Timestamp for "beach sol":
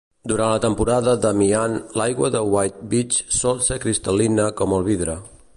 2.95-3.65